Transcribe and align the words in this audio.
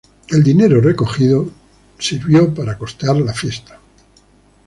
El 0.29 0.43
dinero 0.43 0.81
recogido 0.81 1.51
servía 1.99 2.51
para 2.55 2.75
costear 2.75 3.17
la 3.17 3.35
fiesta. 3.35 3.77